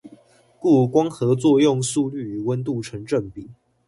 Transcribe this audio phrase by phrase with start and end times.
[0.59, 3.51] 故光合作用速率與溫度成正比